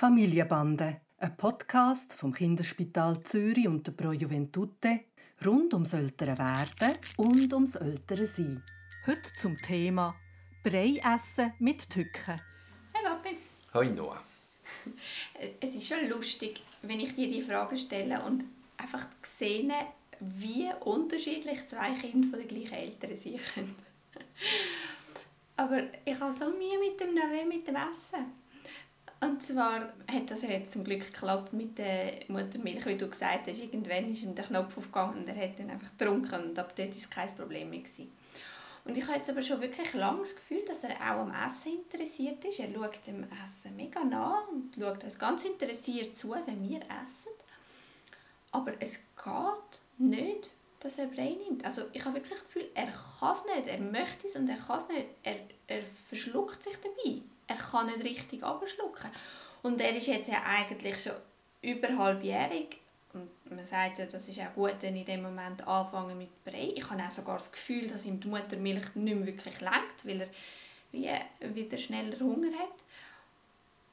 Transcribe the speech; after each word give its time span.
Familienbande, 0.00 1.02
ein 1.18 1.36
Podcast 1.36 2.14
vom 2.14 2.32
Kinderspital 2.32 3.22
Zürich 3.22 3.68
und 3.68 3.86
der 3.86 3.92
Pro 3.92 4.12
Juventute 4.12 5.00
rund 5.44 5.74
ums 5.74 5.92
ältere 5.92 6.38
Werden 6.38 6.96
und 7.18 7.52
ums 7.52 7.74
ältere 7.74 8.26
Sein. 8.26 8.62
Heute 9.06 9.30
zum 9.36 9.58
Thema 9.58 10.16
Brei 10.64 10.98
essen 11.04 11.52
mit 11.58 11.90
Tücken. 11.90 12.40
Hey 12.94 13.04
Papi. 13.04 13.36
Hoi 13.74 13.90
Noah. 13.90 14.22
Es 15.60 15.74
ist 15.74 15.86
schon 15.86 16.08
lustig, 16.08 16.62
wenn 16.80 17.00
ich 17.00 17.14
dir 17.14 17.28
die 17.28 17.42
Frage 17.42 17.76
stelle 17.76 18.22
und 18.22 18.44
einfach 18.78 19.06
sehe, 19.38 19.70
wie 20.18 20.70
unterschiedlich 20.80 21.68
zwei 21.68 21.90
Kinder 21.92 22.26
von 22.30 22.38
den 22.38 22.48
gleichen 22.48 22.72
Eltern 22.72 23.18
sein 23.22 23.40
können. 23.52 23.76
Aber 25.58 25.82
ich 26.06 26.18
habe 26.18 26.32
so 26.32 26.46
Mühe 26.46 26.78
mit 26.78 26.98
dem 26.98 27.10
Navé, 27.10 27.46
mit 27.46 27.68
dem 27.68 27.76
Essen. 27.76 28.40
Und 29.22 29.42
zwar 29.42 29.80
hat 30.10 30.30
das 30.30 30.42
jetzt 30.42 30.72
zum 30.72 30.82
Glück 30.82 31.04
geklappt 31.04 31.52
mit 31.52 31.76
der 31.76 32.20
Muttermilch, 32.28 32.86
wie 32.86 32.96
du 32.96 33.08
gesagt 33.08 33.48
hast. 33.48 33.60
Irgendwann 33.60 34.10
ist 34.10 34.22
ihm 34.22 34.34
der 34.34 34.46
Knopf 34.46 34.78
aufgegangen 34.78 35.18
und 35.18 35.28
er 35.28 35.36
hat 35.36 35.58
dann 35.58 35.68
einfach 35.68 35.90
getrunken 35.96 36.42
und 36.42 36.58
ab 36.58 36.72
dort 36.74 36.88
war 36.88 36.96
es 36.96 37.10
kein 37.10 37.36
Problem 37.36 37.68
mehr. 37.68 37.80
Gewesen. 37.80 38.10
Und 38.84 38.96
ich 38.96 39.06
habe 39.06 39.18
jetzt 39.18 39.28
aber 39.28 39.42
schon 39.42 39.60
wirklich 39.60 39.92
lange 39.92 40.20
das 40.20 40.34
Gefühl, 40.34 40.64
dass 40.66 40.84
er 40.84 40.96
auch 40.96 41.20
am 41.20 41.34
Essen 41.46 41.74
interessiert 41.74 42.42
ist. 42.46 42.60
Er 42.60 42.72
schaut 42.72 43.06
dem 43.06 43.24
Essen 43.24 43.76
mega 43.76 44.02
nach 44.02 44.48
und 44.48 44.74
schaut 44.78 45.04
uns 45.04 45.18
ganz 45.18 45.44
interessiert 45.44 46.16
zu, 46.16 46.30
wenn 46.30 46.66
wir 46.66 46.80
essen. 46.80 47.32
Aber 48.52 48.72
es 48.80 48.94
geht 48.94 49.80
nicht, 49.98 50.50
dass 50.80 50.98
er 50.98 51.06
Brei 51.08 51.36
nimmt. 51.46 51.64
Also 51.64 51.82
ich 51.92 52.02
habe 52.04 52.16
wirklich 52.16 52.40
das 52.40 52.46
Gefühl, 52.46 52.68
er 52.74 52.86
kann 52.86 53.32
es 53.32 53.44
nicht, 53.44 53.68
er 53.68 53.78
möchte 53.78 54.26
es 54.26 54.36
und 54.36 54.48
er 54.48 54.56
kann 54.56 54.78
es 54.78 54.88
nicht. 54.88 55.06
Er, 55.22 55.36
er 55.66 55.82
verschluckt 56.08 56.62
sich 56.64 56.76
dabei. 56.80 57.20
Er 57.50 57.56
kann 57.56 57.86
nicht 57.86 58.04
richtig 58.04 58.42
abschlucken. 58.42 59.10
Und 59.62 59.80
er 59.80 59.94
ist 59.94 60.06
jetzt 60.06 60.28
ja 60.28 60.42
eigentlich 60.44 61.02
schon 61.02 61.12
über 61.62 61.88
halbjährig 61.98 62.78
und 63.12 63.28
man 63.50 63.66
sagt 63.66 63.98
ja, 63.98 64.06
das 64.06 64.28
ist 64.28 64.38
auch 64.40 64.54
gut, 64.54 64.76
wenn 64.80 64.94
in 64.94 65.04
dem 65.04 65.22
Moment 65.22 65.66
anfangen 65.66 66.16
mit 66.16 66.44
Brei. 66.44 66.72
Ich 66.76 66.88
habe 66.88 67.02
auch 67.02 67.10
sogar 67.10 67.38
das 67.38 67.50
Gefühl, 67.50 67.88
dass 67.88 68.06
ihm 68.06 68.20
die 68.20 68.28
Muttermilch 68.28 68.94
nicht 68.94 69.16
mehr 69.16 69.26
wirklich 69.26 69.60
lenkt, 69.60 70.04
weil 70.04 70.20
er 70.20 70.28
wie, 70.92 71.54
wieder 71.54 71.76
schneller 71.76 72.18
Hunger 72.20 72.56
hat. 72.56 72.84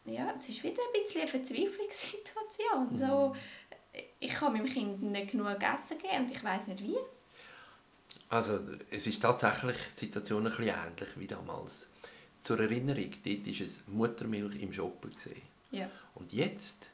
Ja, 0.06 0.32
es 0.38 0.48
ist 0.48 0.64
wieder 0.64 0.82
ein 0.82 1.04
bisschen 1.04 1.22
eine 1.22 1.30
Verzweiflungssituation. 1.30 2.92
Mhm. 2.92 2.98
So, 2.98 3.36
ich 4.20 4.34
kann 4.34 4.54
meinem 4.54 4.68
Kind 4.68 5.02
nicht 5.02 5.32
genug 5.32 5.58
Essen 5.62 5.98
geben 5.98 6.26
und 6.26 6.32
ich 6.32 6.44
weiß 6.44 6.68
nicht 6.68 6.84
wie. 6.84 6.98
Also 8.30 8.60
es 8.92 9.08
ist 9.08 9.22
tatsächlich 9.22 9.78
die 9.96 10.06
Situation 10.06 10.46
ein 10.46 10.52
bisschen 10.52 10.68
ähnlich 10.68 11.10
wie 11.16 11.28
damals. 11.28 11.90
Zur 12.48 12.62
Erinnerung, 12.62 13.12
dort 13.26 13.46
war 13.46 13.68
es 13.68 13.80
Muttermilch 13.88 14.62
im 14.62 14.72
Shoppen. 14.72 15.14
Ja. 15.72 15.92
Und 16.16 16.32
jetzt 16.32 16.86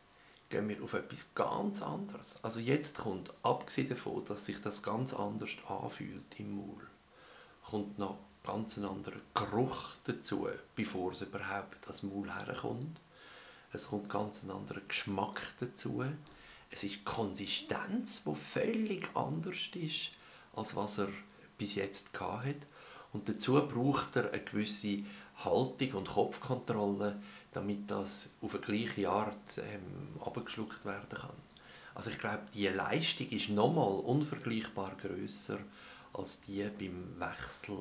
gehen 0.50 0.68
wir 0.68 0.84
auf 0.84 0.94
etwas 0.94 1.28
ganz 1.36 1.84
anderes. 1.84 2.40
Also 2.42 2.60
jetzt 2.60 2.98
kommt, 2.98 3.32
abgesehen 3.44 3.90
davon, 3.90 4.26
dass 4.26 4.48
sich 4.48 4.60
das 4.62 4.82
ganz 4.82 5.14
anders 5.14 5.52
anfühlt 5.68 6.40
im 6.40 6.58
Maul, 6.58 6.88
kommt 7.70 8.00
noch 8.00 8.18
ganz 8.44 8.78
ein 8.78 8.86
anderer 8.86 9.20
Geruch 9.36 9.92
dazu, 10.06 10.48
bevor 10.76 11.12
es 11.12 11.22
überhaupt 11.22 11.88
das 11.88 12.02
Maul 12.02 12.34
herkommt. 12.34 13.00
Es 13.74 13.90
kommt 13.90 14.10
ganz 14.10 14.42
ein 14.42 14.50
anderer 14.50 14.82
Geschmack 14.88 15.40
dazu. 15.60 16.04
Es 16.72 16.84
ist 16.84 17.06
Konsistenz, 17.06 18.24
die 18.24 18.36
völlig 18.36 19.08
anders 19.14 19.70
ist, 19.76 20.14
als 20.56 20.76
was 20.76 20.98
er 20.98 21.10
bis 21.60 21.76
jetzt 21.76 22.20
hatte. 22.20 22.56
Und 23.14 23.30
dazu 23.30 23.54
braucht 23.68 24.16
er 24.16 24.32
eine 24.32 24.44
gewisse 24.44 25.04
Haltung 25.44 25.94
und 25.94 26.10
Kopfkontrolle, 26.10 27.22
damit 27.52 27.90
das 27.90 28.32
auf 28.42 28.56
eine 28.56 28.64
gleiche 28.64 29.10
Art 29.10 29.58
ähm, 29.58 30.20
abgeschluckt 30.20 30.84
werden 30.86 31.10
kann. 31.10 31.36
Also 31.96 32.10
ich 32.10 32.18
glaube, 32.18 32.42
die 32.54 32.68
Leistung 32.68 33.30
ist 33.30 33.50
nochmal 33.50 34.00
unvergleichbar 34.00 34.96
größer 35.00 35.60
als 36.14 36.42
die 36.42 36.64
beim 36.64 37.20
Wechsel 37.20 37.78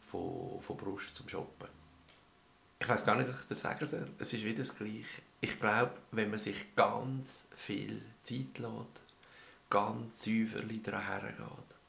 von, 0.00 0.60
von 0.60 0.76
Brust 0.76 1.16
zum 1.16 1.28
Shoppen. 1.28 1.68
Ich 2.78 2.88
weiß 2.88 3.04
gar 3.04 3.16
nicht, 3.16 3.28
was 3.28 3.40
ich 3.40 3.48
dir 3.48 3.56
sagen 3.56 3.86
soll. 3.86 4.08
Es 4.18 4.32
ist 4.32 4.44
wieder 4.44 4.58
das 4.58 4.76
Gleiche. 4.76 5.22
Ich 5.40 5.58
glaube, 5.58 5.92
wenn 6.12 6.30
man 6.30 6.38
sich 6.38 6.74
ganz 6.76 7.46
viel 7.56 8.02
Zeit 8.22 8.58
lässt, 8.58 9.02
ganz 9.70 10.22
säuferlich 10.22 10.82
daran 10.82 11.06
hergeht, 11.06 11.34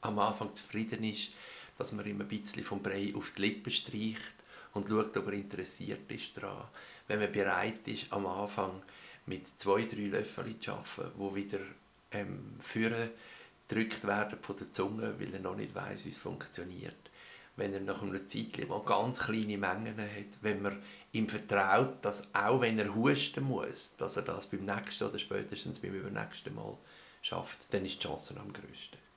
am 0.00 0.18
Anfang 0.18 0.54
zufrieden 0.54 1.04
ist, 1.04 1.30
dass 1.78 1.92
man 1.92 2.06
ihm 2.06 2.20
ein 2.20 2.28
bisschen 2.28 2.64
vom 2.64 2.82
Brei 2.82 3.12
auf 3.16 3.32
die 3.36 3.42
Lippen 3.42 3.72
streicht 3.72 4.34
und 4.74 4.88
schaut, 4.88 5.16
ob 5.16 5.26
er 5.28 5.32
interessiert 5.32 6.10
ist 6.10 6.36
daran. 6.36 6.68
Wenn 7.06 7.20
man 7.20 7.32
bereit 7.32 7.86
ist, 7.86 8.12
am 8.12 8.26
Anfang 8.26 8.82
mit 9.26 9.46
zwei, 9.58 9.84
drei 9.84 10.08
Löffeln 10.08 10.60
zu 10.60 10.72
arbeiten, 10.72 11.12
die 11.18 11.34
wieder 11.34 11.60
ähm, 12.12 12.56
führen 12.60 13.10
gedrückt 13.68 14.06
werden 14.06 14.38
von 14.40 14.56
der 14.56 14.72
Zunge, 14.72 15.14
weil 15.18 15.34
er 15.34 15.40
noch 15.40 15.56
nicht 15.56 15.74
weiß, 15.74 16.04
wie 16.06 16.10
es 16.10 16.18
funktioniert. 16.18 16.94
Wenn 17.56 17.74
er 17.74 17.80
nach 17.80 18.02
einer 18.02 18.26
Zeit 18.26 18.68
mal 18.68 18.82
ganz 18.84 19.18
kleine 19.18 19.58
Mengen 19.58 19.98
hat, 19.98 20.42
wenn 20.42 20.62
man 20.62 20.82
ihm 21.12 21.28
vertraut, 21.28 21.96
dass 22.02 22.32
auch 22.34 22.60
wenn 22.60 22.78
er 22.78 22.94
husten 22.94 23.44
muss, 23.44 23.96
dass 23.96 24.16
er 24.16 24.22
das 24.22 24.46
beim 24.46 24.62
nächsten 24.62 25.04
oder 25.04 25.18
spätestens 25.18 25.80
beim 25.80 25.94
übernächsten 25.94 26.54
Mal 26.54 26.76
schafft, 27.20 27.72
dann 27.74 27.84
ist 27.84 27.96
die 27.96 28.06
Chance 28.06 28.34
am 28.38 28.52
größten. 28.52 29.07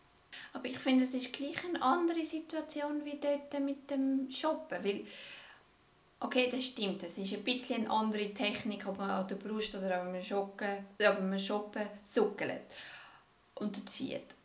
Aber 0.53 0.65
ich 0.65 0.79
finde, 0.79 1.03
es 1.03 1.13
ist 1.13 1.33
gleich 1.33 1.63
eine 1.65 1.81
andere 1.81 2.25
Situation 2.25 3.03
wie 3.05 3.19
dort 3.19 3.59
mit 3.61 3.89
dem 3.89 4.29
Shoppen, 4.31 4.83
weil 4.83 5.05
Okay, 6.23 6.49
das 6.51 6.65
stimmt. 6.65 7.01
Es 7.01 7.17
ist 7.17 7.33
ein 7.33 7.43
bisschen 7.43 7.77
eine 7.77 7.89
andere 7.89 8.31
Technik, 8.31 8.85
ob 8.85 8.99
man 8.99 9.09
an 9.09 9.27
der 9.27 9.37
Brust 9.37 9.73
oder 9.73 9.99
an 9.99 10.09
einem 10.09 10.23
Schoppen, 10.23 10.85
an 10.99 11.39
Schoppen 11.39 11.87
suckelt 12.03 12.61
und 13.55 13.89
zieht. 13.89 14.35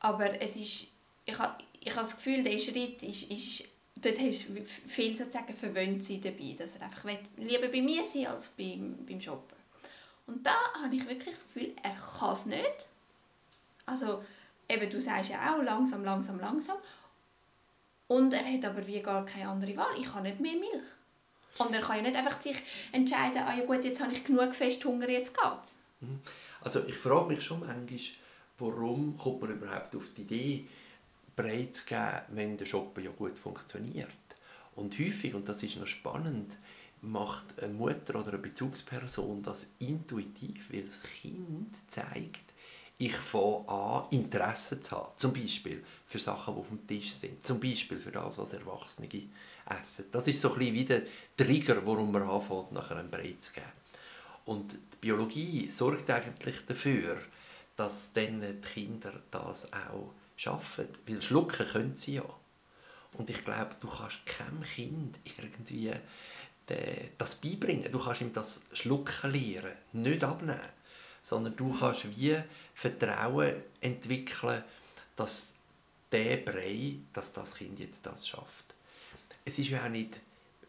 Aber 0.00 0.42
es 0.42 0.56
ist, 0.56 0.88
ich 1.24 1.38
habe, 1.38 1.62
ich 1.78 1.90
habe 1.90 2.00
das 2.00 2.16
Gefühl, 2.16 2.42
der 2.42 2.58
Schritt 2.58 3.00
ist, 3.04 3.30
ist 3.30 3.64
dort 3.94 4.18
hast 4.18 4.48
du 4.48 4.64
viel 4.64 5.16
sozusagen 5.16 5.54
verwöhnt 5.54 6.02
sein 6.02 6.20
dabei, 6.20 6.56
dass 6.58 6.76
er 6.76 6.82
einfach 6.82 7.04
lieber 7.36 7.68
bei 7.68 7.80
mir 7.80 8.04
sein 8.04 8.26
als 8.26 8.48
beim, 8.48 8.96
beim 9.06 9.20
Shoppen. 9.20 9.56
Und 10.26 10.44
da 10.44 10.56
habe 10.82 10.96
ich 10.96 11.08
wirklich 11.08 11.34
das 11.34 11.46
Gefühl, 11.46 11.74
er 11.80 11.94
kann 11.94 12.32
es 12.32 12.46
nicht. 12.46 12.86
Also, 13.86 14.24
eben, 14.70 14.90
du 14.90 15.00
sagst 15.00 15.30
ja 15.30 15.54
auch 15.54 15.62
langsam, 15.62 16.04
langsam, 16.04 16.38
langsam. 16.38 16.76
Und 18.08 18.32
er 18.32 18.44
hat 18.44 18.64
aber 18.64 18.86
wie 18.86 19.00
gar 19.00 19.24
keine 19.24 19.48
andere 19.48 19.76
Wahl. 19.76 19.94
Ich 20.00 20.12
habe 20.12 20.28
nicht 20.28 20.40
mehr 20.40 20.54
Milch. 20.54 20.82
Und 21.58 21.74
er 21.74 21.80
kann 21.80 21.96
ja 21.96 22.02
nicht 22.02 22.16
einfach 22.16 22.40
sich 22.40 22.56
entscheiden, 22.92 23.42
ah 23.46 23.54
ja 23.54 23.64
gut, 23.64 23.84
jetzt 23.84 24.00
habe 24.00 24.12
ich 24.12 24.24
genug 24.24 24.54
fest 24.54 24.84
Hunger, 24.84 25.08
jetzt 25.08 25.36
geht's. 25.36 25.78
Mhm. 26.00 26.20
Also 26.62 26.84
ich 26.86 26.96
frage 26.96 27.28
mich 27.28 27.42
schon 27.42 27.60
manchmal, 27.60 28.00
warum 28.58 29.16
kommt 29.16 29.42
man 29.42 29.50
überhaupt 29.50 29.94
auf 29.96 30.08
die 30.16 30.22
Idee, 30.22 30.68
Brei 31.36 31.68
zu 31.72 31.84
geben, 31.86 32.22
wenn 32.30 32.56
der 32.56 32.66
Shoppen 32.66 33.04
ja 33.04 33.10
gut 33.10 33.38
funktioniert. 33.38 34.08
Und 34.76 34.98
häufig, 34.98 35.34
und 35.34 35.48
das 35.48 35.62
ist 35.62 35.76
noch 35.76 35.86
spannend, 35.86 36.56
macht 37.02 37.62
eine 37.62 37.72
Mutter 37.72 38.20
oder 38.20 38.28
eine 38.28 38.38
Bezugsperson 38.38 39.42
das 39.42 39.68
intuitiv, 39.78 40.72
weil 40.72 40.82
das 40.82 41.02
Kind 41.02 41.74
zeigt, 41.88 42.49
ich 43.00 43.16
fange 43.16 43.66
an, 43.66 44.04
Interesse 44.10 44.78
zu 44.80 44.94
haben. 44.94 45.12
Zum 45.16 45.32
Beispiel 45.32 45.82
für 46.06 46.18
Sachen, 46.18 46.54
die 46.54 46.60
auf 46.60 46.68
dem 46.68 46.86
Tisch 46.86 47.12
sind. 47.12 47.46
Zum 47.46 47.58
Beispiel 47.58 47.98
für 47.98 48.12
das, 48.12 48.36
was 48.36 48.52
Erwachsene 48.52 49.08
essen. 49.08 50.04
Das 50.12 50.28
ist 50.28 50.40
so 50.40 50.52
ein 50.52 50.58
bisschen 50.58 50.74
wie 50.74 50.84
der 50.84 51.02
Trigger, 51.34 51.86
warum 51.86 52.12
man 52.12 52.22
anfängt, 52.22 52.72
nachher 52.72 52.98
einen 52.98 53.10
Brei 53.10 53.36
zu 53.40 53.52
geben. 53.54 53.72
Und 54.44 54.72
die 54.72 54.98
Biologie 55.00 55.70
sorgt 55.70 56.10
eigentlich 56.10 56.66
dafür, 56.66 57.16
dass 57.74 58.12
dann 58.12 58.42
die 58.42 58.60
Kinder 58.60 59.14
das 59.30 59.72
auch 59.72 60.12
schaffen. 60.36 60.88
Weil 61.06 61.22
schlucken 61.22 61.66
können 61.68 61.96
sie 61.96 62.16
ja. 62.16 62.24
Und 63.14 63.30
ich 63.30 63.42
glaube, 63.42 63.76
du 63.80 63.88
kannst 63.88 64.26
keinem 64.26 64.62
Kind 64.62 65.16
irgendwie 65.24 65.90
das 67.16 67.34
beibringen. 67.36 67.90
Du 67.90 67.98
kannst 67.98 68.20
ihm 68.20 68.32
das 68.34 68.66
Schlucken 68.74 69.32
lernen, 69.32 69.72
nicht 69.94 70.22
abnehmen 70.22 70.60
sondern 71.22 71.56
du 71.56 71.76
kannst 71.78 72.16
wie 72.16 72.36
Vertrauen 72.74 73.54
entwickeln, 73.80 74.64
dass 75.16 75.54
der 76.10 76.38
Brei, 76.38 76.96
dass 77.12 77.32
das 77.32 77.54
Kind 77.54 77.78
jetzt 77.78 78.06
das 78.06 78.26
schafft. 78.26 78.74
Es 79.44 79.58
ist 79.58 79.70
ja 79.70 79.84
auch 79.84 79.88
nicht, 79.88 80.20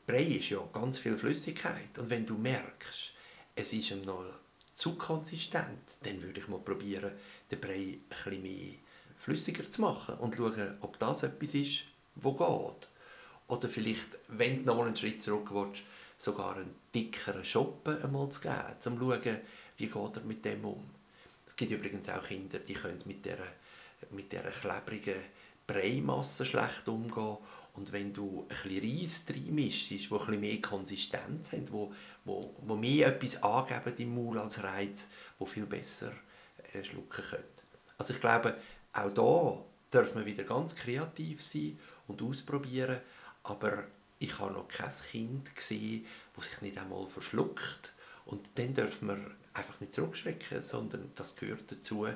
Brei 0.06 0.24
ist 0.24 0.50
ja 0.50 0.60
ganz 0.74 0.98
viel 0.98 1.18
Flüssigkeit 1.18 1.98
und 1.98 2.10
wenn 2.10 2.26
du 2.26 2.38
merkst, 2.38 3.14
es 3.56 3.74
ist 3.74 3.92
ihm 3.92 4.04
noch 4.04 4.26
zu 4.74 4.96
konsistent, 4.96 5.80
dann 6.04 6.22
würde 6.22 6.40
ich 6.40 6.48
mal 6.48 6.60
probieren, 6.60 7.12
den 7.50 7.60
Brei 7.60 8.00
ein 8.26 8.42
mehr 8.42 8.76
flüssiger 9.20 9.70
zu 9.70 9.82
machen 9.82 10.16
und 10.16 10.36
schauen, 10.36 10.78
ob 10.82 10.98
das 11.00 11.24
etwas 11.24 11.54
ist, 11.54 11.84
wo 12.16 12.34
geht. 12.34 12.88
Oder 13.48 13.70
vielleicht, 13.70 14.08
wenn 14.30 14.60
du 14.60 14.66
noch 14.66 14.78
mal 14.78 14.88
einen 14.88 14.96
Schritt 14.96 15.22
zurück 15.22 15.50
willst, 15.52 15.84
sogar 16.18 16.56
einen 16.56 16.74
dickeren 16.94 17.46
Schoppen 17.46 18.02
einmal 18.02 18.30
zu 18.30 18.42
geben, 18.42 18.56
um 18.74 18.82
zu 18.82 18.90
schauen, 18.98 19.40
wie 19.82 19.88
geht 19.88 20.16
er 20.16 20.22
mit 20.22 20.46
dem 20.46 20.64
um. 20.64 20.90
Es 21.48 21.56
gibt 21.56 21.72
übrigens 21.72 22.08
auch 22.10 22.24
Kinder, 22.24 22.60
die 22.60 22.74
können 22.74 23.02
mit 23.06 23.26
der, 23.26 23.40
mit 24.12 24.32
der 24.32 24.44
klebrigen 24.44 25.20
Breimasse 25.66 26.46
schlecht 26.46 26.88
umgehen 26.88 27.38
Und 27.74 27.92
wenn 27.92 28.14
du 28.14 28.46
ein 28.50 28.70
bisschen 28.70 29.02
Reis 29.02 29.26
reinmischst, 29.30 30.12
wo 30.12 30.18
ein 30.20 30.40
mehr 30.40 30.62
Konsistenz 30.62 31.52
hat, 31.52 31.72
wo, 31.72 31.92
wo, 32.26 32.54
wo 32.62 32.76
mehr 32.76 33.08
etwas 33.08 33.42
angeben 33.42 33.94
im 33.98 34.16
Maul 34.16 34.38
als 34.38 34.62
Reiz, 34.64 35.10
wo 35.40 35.46
viel 35.46 35.66
besser 35.66 36.12
äh, 36.74 36.84
schlucken 36.84 37.24
können. 37.24 37.44
Also 37.98 38.14
ich 38.14 38.22
glaube, 38.22 38.56
auch 38.94 39.14
da 39.92 40.00
darf 40.00 40.14
man 40.14 40.26
wieder 40.26 40.44
ganz 40.44 40.76
kreativ 40.76 41.44
sein 41.44 41.80
und 42.08 42.22
ausprobieren, 42.22 43.00
aber 43.44 43.86
ich 44.20 44.38
habe 44.38 44.54
noch 44.54 44.68
kein 44.68 44.94
Kind 45.12 45.56
gesehen, 45.56 46.06
das 46.36 46.46
sich 46.46 46.62
nicht 46.62 46.78
einmal 46.78 47.08
verschluckt 47.08 47.94
und 48.26 48.48
dann 48.56 48.74
dürfen 48.74 49.08
wir 49.08 49.32
einfach 49.54 49.80
nicht 49.80 49.94
zurückschrecken, 49.94 50.64
sondern 50.64 51.12
das 51.16 51.36
gehört 51.36 51.72
dazu. 51.72 52.08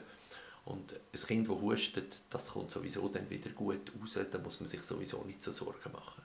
Und 0.66 0.94
ein 0.94 1.28
Kind, 1.28 1.48
das 1.48 1.56
hustet, 1.56 2.18
das 2.30 2.50
kommt 2.50 2.72
sowieso 2.72 3.08
dann 3.10 3.30
wieder 3.30 3.52
gut 3.52 3.92
raus, 4.02 4.18
da 4.32 4.38
muss 4.40 4.60
man 4.60 4.68
sich 4.68 4.84
sowieso 4.84 5.24
nicht 5.24 5.44
so 5.44 5.52
Sorgen 5.52 5.92
machen. 5.92 6.24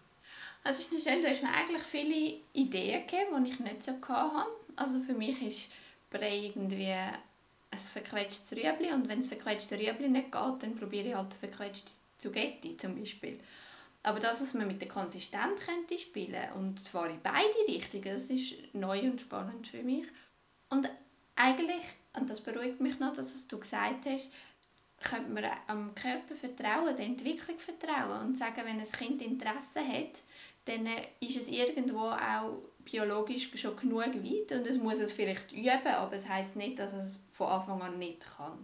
Also 0.64 0.82
es 0.82 0.92
ist 0.92 1.08
schön, 1.08 1.22
du 1.22 1.28
hast 1.28 1.42
mir 1.42 1.52
eigentlich 1.52 1.82
viele 1.82 2.40
Ideen 2.52 3.06
gegeben, 3.06 3.44
die 3.44 3.50
ich 3.50 3.60
nicht 3.60 3.82
so 3.82 3.92
hatte. 4.08 4.50
Also 4.76 5.00
für 5.00 5.14
mich 5.14 5.40
ist 5.42 5.70
Brei 6.10 6.36
irgendwie 6.36 6.92
ein 6.92 7.78
verquetschtes 7.78 8.52
Rüebli 8.52 8.92
und 8.92 9.08
wenn 9.08 9.20
das 9.20 9.28
verquetschte 9.28 9.78
Rüebli 9.78 10.08
nicht 10.08 10.32
geht, 10.32 10.62
dann 10.62 10.76
probiere 10.76 11.08
ich 11.08 11.14
halt 11.14 11.34
verquetschte 11.34 11.92
Zugetti 12.18 12.76
zum 12.76 12.98
Beispiel. 12.98 13.40
Aber 14.02 14.18
das, 14.18 14.40
was 14.40 14.54
man 14.54 14.66
mit 14.66 14.80
der 14.80 14.88
Konsistenz 14.88 15.60
könnte 15.60 15.98
spielen 15.98 16.52
und 16.56 16.82
zwar 16.82 17.08
in 17.08 17.20
beide 17.22 17.68
Richtungen, 17.68 18.14
das 18.14 18.30
ist 18.30 18.54
neu 18.72 19.00
und 19.02 19.20
spannend 19.20 19.68
für 19.68 19.82
mich. 19.82 20.06
Und 20.70 20.88
eigentlich, 21.36 21.82
und 22.18 22.30
das 22.30 22.40
beruhigt 22.40 22.80
mich 22.80 22.98
noch, 22.98 23.12
dass 23.12 23.34
was 23.34 23.46
du 23.46 23.58
gesagt 23.58 24.06
hast, 24.06 24.32
könnte 25.02 25.30
man 25.30 25.44
am 25.66 25.94
Körper 25.94 26.34
vertrauen, 26.34 26.96
der 26.96 27.06
Entwicklung 27.06 27.58
vertrauen 27.58 28.28
und 28.28 28.38
sagen, 28.38 28.62
wenn 28.64 28.80
ein 28.80 28.92
Kind 28.92 29.22
Interesse 29.22 29.80
hat, 29.80 30.22
dann 30.66 30.86
ist 31.20 31.36
es 31.36 31.48
irgendwo 31.48 32.10
auch 32.10 32.62
biologisch 32.84 33.50
schon 33.56 33.76
genug 33.76 34.00
weit 34.00 34.52
und 34.52 34.66
es 34.66 34.78
muss 34.78 34.98
es 34.98 35.12
vielleicht 35.12 35.52
üben, 35.52 35.86
aber 35.86 36.14
es 36.14 36.28
heißt 36.28 36.56
nicht, 36.56 36.78
dass 36.78 36.92
es 36.92 37.18
von 37.30 37.48
Anfang 37.48 37.82
an 37.82 37.98
nicht 37.98 38.24
kann. 38.36 38.58